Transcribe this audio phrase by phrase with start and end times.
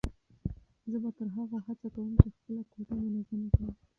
[0.89, 3.71] زه به تر هغو هڅه کوم چې خپله کوټه منظمه کړم.